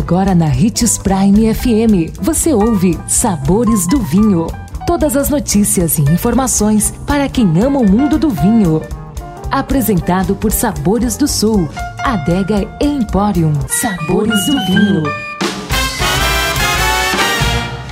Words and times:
Agora 0.00 0.34
na 0.34 0.46
Ritz 0.46 0.96
Prime 0.96 1.54
FM, 1.54 2.18
você 2.22 2.54
ouve 2.54 2.98
Sabores 3.06 3.86
do 3.86 4.00
Vinho. 4.00 4.46
Todas 4.86 5.14
as 5.14 5.28
notícias 5.28 5.98
e 5.98 6.02
informações 6.02 6.90
para 7.06 7.28
quem 7.28 7.46
ama 7.62 7.80
o 7.80 7.88
mundo 7.88 8.18
do 8.18 8.30
vinho. 8.30 8.80
Apresentado 9.50 10.34
por 10.34 10.52
Sabores 10.52 11.18
do 11.18 11.28
Sul, 11.28 11.68
Adega 12.02 12.66
Emporium. 12.80 13.52
Sabores 13.68 14.46
do 14.46 14.52
Vinho. 14.64 15.02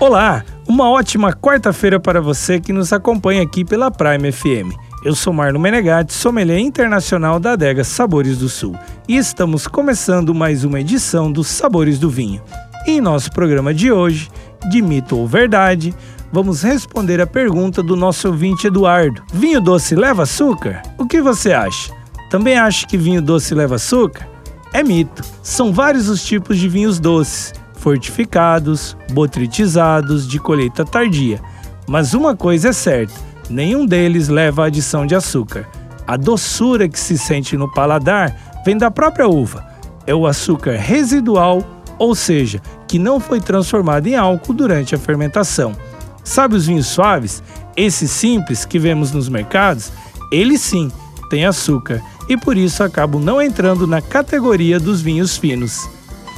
Olá, 0.00 0.44
uma 0.66 0.90
ótima 0.90 1.32
quarta-feira 1.32 2.00
para 2.00 2.20
você 2.20 2.58
que 2.58 2.72
nos 2.72 2.92
acompanha 2.92 3.44
aqui 3.44 3.64
pela 3.64 3.92
Prime 3.92 4.32
FM. 4.32 4.91
Eu 5.04 5.16
sou 5.16 5.32
Marlon 5.32 5.58
Menegatti, 5.58 6.12
sommelier 6.12 6.60
internacional 6.60 7.40
da 7.40 7.54
adega 7.54 7.82
Sabores 7.82 8.38
do 8.38 8.48
Sul, 8.48 8.76
e 9.08 9.16
estamos 9.16 9.66
começando 9.66 10.32
mais 10.32 10.62
uma 10.62 10.78
edição 10.78 11.32
dos 11.32 11.48
Sabores 11.48 11.98
do 11.98 12.08
Vinho. 12.08 12.40
E 12.86 12.92
em 12.92 13.00
nosso 13.00 13.32
programa 13.32 13.74
de 13.74 13.90
hoje, 13.90 14.30
de 14.70 14.80
mito 14.80 15.18
ou 15.18 15.26
verdade, 15.26 15.92
vamos 16.30 16.62
responder 16.62 17.20
a 17.20 17.26
pergunta 17.26 17.82
do 17.82 17.96
nosso 17.96 18.28
ouvinte 18.28 18.68
Eduardo: 18.68 19.24
Vinho 19.34 19.60
doce 19.60 19.96
leva 19.96 20.22
açúcar? 20.22 20.80
O 20.96 21.04
que 21.04 21.20
você 21.20 21.52
acha? 21.52 21.92
Também 22.30 22.56
acha 22.56 22.86
que 22.86 22.96
vinho 22.96 23.20
doce 23.20 23.56
leva 23.56 23.74
açúcar? 23.74 24.28
É 24.72 24.84
mito. 24.84 25.24
São 25.42 25.72
vários 25.72 26.08
os 26.08 26.24
tipos 26.24 26.56
de 26.58 26.68
vinhos 26.68 27.00
doces, 27.00 27.52
fortificados, 27.74 28.96
botritizados, 29.10 30.28
de 30.28 30.38
colheita 30.38 30.84
tardia. 30.84 31.40
Mas 31.88 32.14
uma 32.14 32.36
coisa 32.36 32.68
é 32.68 32.72
certa 32.72 33.31
nenhum 33.52 33.86
deles 33.86 34.28
leva 34.28 34.66
adição 34.66 35.06
de 35.06 35.14
açúcar. 35.14 35.68
A 36.06 36.16
doçura 36.16 36.88
que 36.88 36.98
se 36.98 37.16
sente 37.16 37.56
no 37.56 37.72
paladar 37.72 38.62
vem 38.64 38.76
da 38.76 38.90
própria 38.90 39.28
uva. 39.28 39.64
É 40.06 40.14
o 40.14 40.26
açúcar 40.26 40.76
residual, 40.76 41.64
ou 41.98 42.14
seja, 42.14 42.60
que 42.88 42.98
não 42.98 43.20
foi 43.20 43.40
transformado 43.40 44.06
em 44.06 44.16
álcool 44.16 44.52
durante 44.52 44.94
a 44.94 44.98
fermentação. 44.98 45.76
Sabe 46.24 46.56
os 46.56 46.66
vinhos 46.66 46.86
suaves? 46.86 47.42
Esses 47.76 48.10
simples 48.10 48.64
que 48.64 48.78
vemos 48.78 49.12
nos 49.12 49.28
mercados? 49.28 49.92
Eles 50.30 50.60
sim 50.60 50.90
têm 51.30 51.46
açúcar 51.46 52.02
e 52.28 52.36
por 52.36 52.56
isso 52.56 52.82
acabam 52.82 53.22
não 53.22 53.40
entrando 53.40 53.86
na 53.86 54.00
categoria 54.00 54.78
dos 54.78 55.00
vinhos 55.00 55.36
finos. 55.36 55.88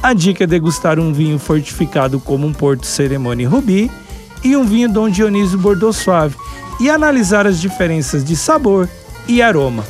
A 0.01 0.13
dica 0.13 0.43
é 0.43 0.47
degustar 0.47 0.99
um 0.99 1.11
vinho 1.11 1.39
fortificado 1.39 2.19
como 2.19 2.45
um 2.45 2.53
Porto 2.53 2.85
Cerimônia 2.85 3.49
Rubi 3.49 3.89
e 4.43 4.55
um 4.55 4.63
vinho 4.63 4.91
Dom 4.91 5.09
Dionísio 5.09 5.57
Bordeaux 5.57 5.97
Suave, 5.97 6.35
e 6.79 6.89
analisar 6.89 7.47
as 7.47 7.59
diferenças 7.59 8.23
de 8.23 8.35
sabor 8.35 8.89
e 9.27 9.41
aroma. 9.41 9.83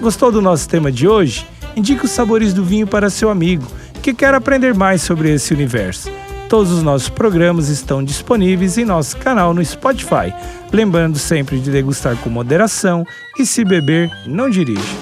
Gostou 0.00 0.32
do 0.32 0.42
nosso 0.42 0.68
tema 0.68 0.90
de 0.90 1.06
hoje? 1.06 1.46
Indique 1.76 2.04
os 2.04 2.10
sabores 2.10 2.52
do 2.52 2.64
vinho 2.64 2.86
para 2.86 3.10
seu 3.10 3.30
amigo 3.30 3.66
que 4.02 4.12
quer 4.12 4.34
aprender 4.34 4.74
mais 4.74 5.00
sobre 5.02 5.32
esse 5.32 5.54
universo. 5.54 6.10
Todos 6.48 6.70
os 6.70 6.82
nossos 6.82 7.08
programas 7.08 7.68
estão 7.68 8.04
disponíveis 8.04 8.76
em 8.76 8.84
nosso 8.84 9.16
canal 9.16 9.54
no 9.54 9.64
Spotify. 9.64 10.34
Lembrando 10.70 11.18
sempre 11.18 11.58
de 11.58 11.70
degustar 11.70 12.16
com 12.16 12.28
moderação 12.28 13.06
e 13.38 13.46
se 13.46 13.64
beber, 13.64 14.10
não 14.26 14.50
dirija. 14.50 15.01